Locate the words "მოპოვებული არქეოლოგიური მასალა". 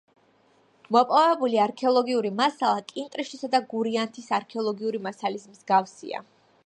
0.95-2.81